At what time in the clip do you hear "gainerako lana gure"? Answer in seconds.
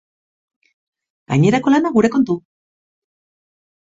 1.33-2.11